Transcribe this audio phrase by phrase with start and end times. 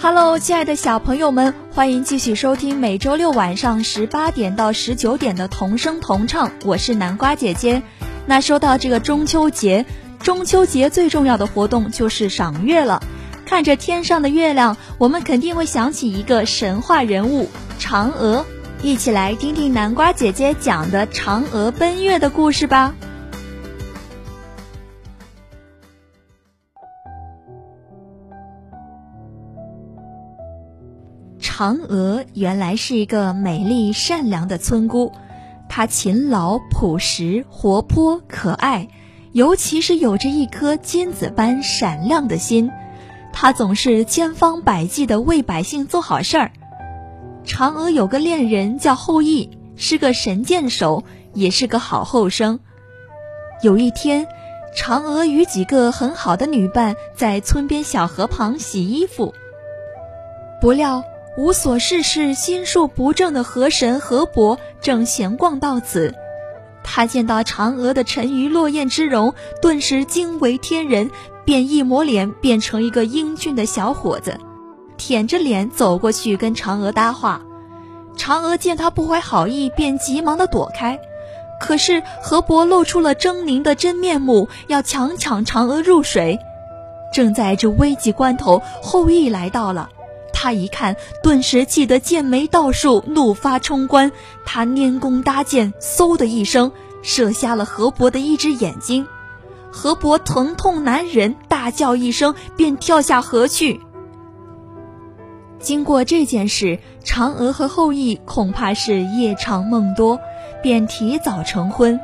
[0.00, 7.82] Hello，亲爱的小朋友们，欢迎继续收听每周六晚上十八点到十九点的童声童唱，我是南瓜姐姐。
[8.24, 9.84] 那说到这个中秋节，
[10.20, 13.02] 中秋节最重要的活动就是赏月了。
[13.44, 17.48] 看着天上的月亮，我们肯定会想起一个神话人物——
[17.80, 18.46] 嫦娥。
[18.82, 22.94] 一起来听听南瓜姐姐讲的嫦娥奔月的故事吧。
[31.58, 35.10] 嫦娥原来是一个美丽善良的村姑，
[35.68, 38.86] 她勤劳朴实、活泼可爱，
[39.32, 42.70] 尤其是有着一颗金子般闪亮的心。
[43.32, 46.52] 她总是千方百计地为百姓做好事儿。
[47.44, 51.02] 嫦娥有个恋人叫后羿，是个神箭手，
[51.34, 52.60] 也是个好后生。
[53.62, 54.28] 有一天，
[54.76, 59.34] 嫦娥与几个很好的女伴在村边小河旁洗衣服，
[60.60, 61.02] 不料。
[61.38, 66.12] 无所事事、心术不正的河神河伯正闲逛到此，
[66.82, 71.12] 他见到嫦娥的沉鱼落雁之容，顿时惊为天人，
[71.44, 74.36] 便一抹脸变成一个英俊的小伙子，
[74.96, 77.42] 舔着脸走过去跟嫦娥搭话。
[78.16, 80.98] 嫦娥见他不怀好意，便急忙的躲开。
[81.60, 86.36] 可是河伯露出了狰狞的真面目，要强抢嫦娥入水。
[87.14, 89.88] 正在这危急关头，后羿来到了。
[90.40, 94.12] 他一看，顿时气得剑眉倒竖，怒发冲冠。
[94.46, 96.70] 他拈弓搭箭，嗖的一声，
[97.02, 99.08] 射瞎了河伯的一只眼睛。
[99.72, 103.80] 河伯疼痛难忍，大叫一声，便跳下河去。
[105.58, 110.20] 经过这件事，嫦娥和后羿恐怕是夜长梦多，
[110.62, 111.98] 便提早成婚。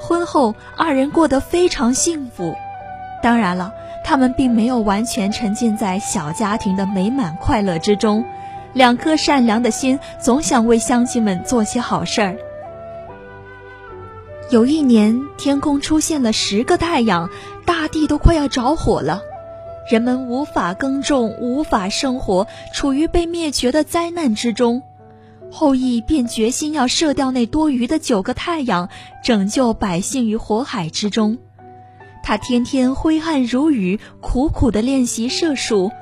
[0.00, 2.54] 婚后，二人过得非常幸福。
[3.22, 3.74] 当然了。
[4.08, 8.24] 他们并没有完全沉浸在小家庭的美满快乐之中，
[8.72, 12.36] 两颗善良的心总想为乡亲们做些好事儿。
[14.48, 17.28] 有一年，天空出现了十个太阳，
[17.64, 19.22] 大地都快要着火了，
[19.90, 24.82] 人们无法耕种，无法生活，处于被灭绝的灾难之中。
[25.50, 28.88] 后羿便决心要射掉那多余的九个太阳，
[29.24, 31.38] 拯救百姓于火海之中。
[32.26, 35.92] 他天天挥汗如雨，苦苦的练习射术，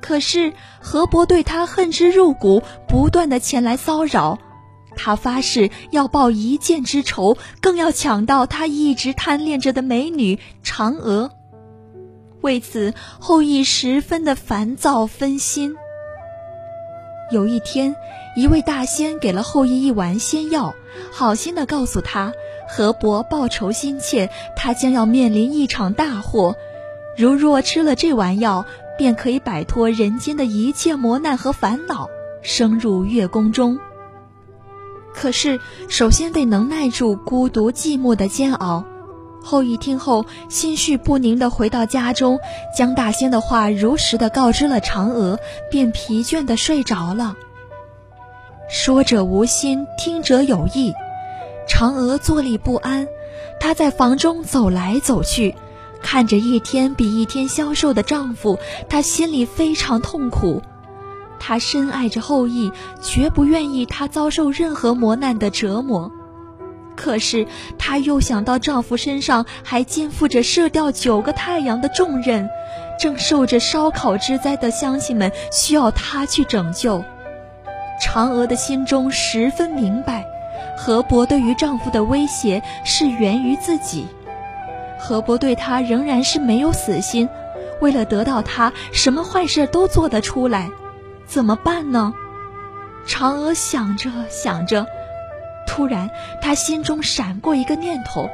[0.00, 4.38] 可是河伯对他恨之入骨，不断的前来骚扰。
[4.94, 11.32] 他发誓要报一箭之仇，更要抢到他一直贪恋着的美女嫦娥。
[12.40, 15.74] 为此，后羿十分的烦躁分心。
[17.32, 17.96] 有一天，
[18.36, 20.72] 一位大仙给了后羿一丸仙药，
[21.10, 22.32] 好心的告诉他。
[22.76, 26.56] 河伯报仇心切，他将要面临一场大祸。
[27.16, 28.66] 如若吃了这丸药，
[28.98, 32.08] 便可以摆脱人间的一切磨难和烦恼，
[32.42, 33.78] 升入月宫中。
[35.14, 38.84] 可是，首先得能耐住孤独寂寞的煎熬。
[39.40, 42.40] 后羿听后，心绪不宁地回到家中，
[42.76, 45.38] 将大仙的话如实的告知了嫦娥，
[45.70, 47.36] 便疲倦地睡着了。
[48.68, 50.92] 说者无心，听者有意。
[51.66, 53.08] 嫦娥坐立不安，
[53.58, 55.54] 她在房中走来走去，
[56.02, 58.58] 看着一天比一天消瘦的丈夫，
[58.88, 60.62] 她心里非常痛苦。
[61.38, 66.10] 她深爱着后羿，绝不愿意他遭受任何磨难的折磨。
[66.96, 72.48] 可是她又想到丈夫身上还肩负着射掉九个太阳的重任，
[72.98, 77.04] 正受着烧烤之灾的乡亲们需要她去拯救。
[78.00, 80.24] 嫦娥的心中十分明白。
[80.76, 84.06] 河伯对于丈夫的威胁是源于自己，
[84.98, 87.28] 河伯对她仍然是没有死心，
[87.80, 90.68] 为了得到她，什么坏事都做得出来，
[91.26, 92.12] 怎么办呢？
[93.06, 94.86] 嫦娥想着想着，
[95.66, 98.28] 突然她心中闪过一个念头，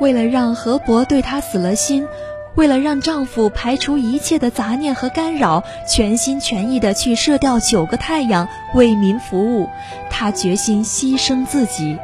[0.00, 2.06] 为了让河伯对她死了心。
[2.54, 9.68] 为了让丈夫排除一切的杂念和干扰，全心全意地去射掉九个太阳，为民服务，
[10.10, 11.98] 她决心牺牲自己。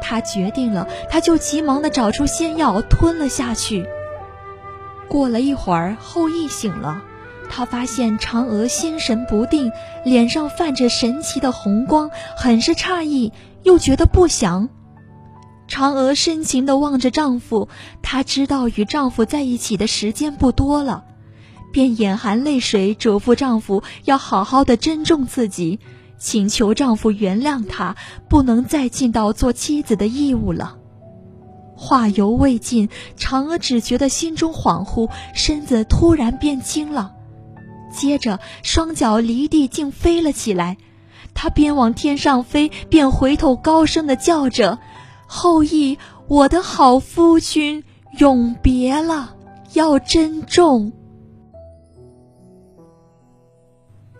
[0.00, 3.86] 她决定了，她就急忙地找出仙药吞了下去。
[5.08, 7.02] 过了一会儿，后羿醒了，
[7.50, 9.72] 他发现嫦娥心神不定，
[10.04, 13.32] 脸上泛着神奇的红光，很是诧异，
[13.62, 14.70] 又觉得不祥。
[15.72, 17.70] 嫦娥深情地望着丈夫，
[18.02, 21.04] 她知道与丈夫在一起的时间不多了，
[21.72, 25.80] 便眼含泪水嘱咐丈夫要好好的珍重自己，
[26.18, 27.96] 请求丈夫原谅她，
[28.28, 30.76] 不能再尽到做妻子的义务了。
[31.74, 37.12] 话犹未尽，嫦娥只觉得心中恍惚，身子突然变轻了。
[37.90, 40.76] 接着双脚离地，竟飞了起来。
[41.32, 44.78] 她边往天上飞，边回头高声的叫着
[45.34, 45.96] ：“后羿，
[46.28, 47.84] 我的好夫君，
[48.18, 49.34] 永别了，
[49.72, 50.92] 要珍重。”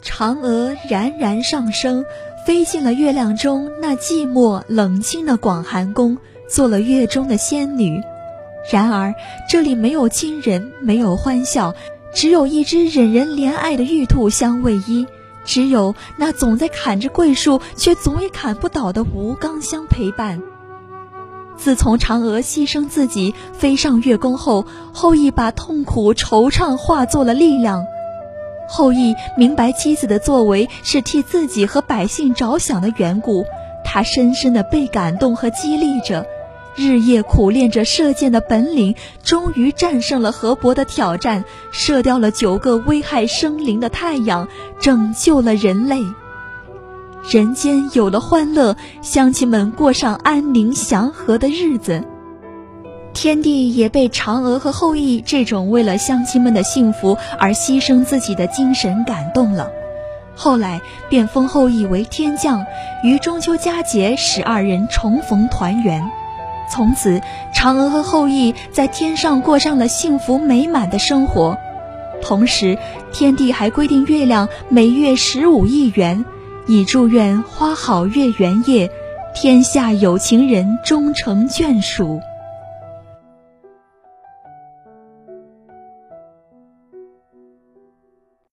[0.02, 2.06] 嫦娥冉冉上升，
[2.46, 6.16] 飞进了月亮中那寂寞冷清的广寒宫，
[6.48, 8.00] 做了月中的仙女。
[8.70, 9.14] 然而
[9.50, 11.74] 这里没有亲人，没有欢笑，
[12.14, 15.06] 只有一只忍人怜爱的玉兔相偎依。
[15.44, 20.40] 只有那总在砍着桂树却总也砍不倒的吴刚相陪伴。
[21.62, 27.84] 自从嫦娥牺牲自己飞上月宫后，后羿把痛苦惆怅化作了力量。
[28.68, 33.44] 后羿明白妻子的作为是替自己和百姓着想的缘故，
[33.84, 36.26] 他深深的被感动和激励着。
[36.74, 44.48] 日夜苦练着射箭的本领，终于战胜了河伯的挑战，射掉了九个危害生灵的太阳，
[44.80, 46.00] 拯救了人类。
[47.30, 52.02] 人间有了欢乐，乡亲们过上安宁祥和的日子。
[53.14, 59.70] 天帝也被嫦娥和后羿这种为了乡亲们的幸福而牺牲自己的精神感动了，
[60.34, 62.66] 后来便封后羿为天将，
[63.04, 66.10] 于中秋佳节使二人重逢团圆。
[66.68, 67.20] 从此，
[67.54, 71.56] 嫦娥和后羿在天上过上了幸福美满的生活。
[72.20, 72.76] 同时，
[73.12, 76.24] 天帝还规定月亮每月十五亿元，
[76.66, 78.90] 以祝愿花好月圆夜，
[79.34, 82.20] 天下有情人终成眷属。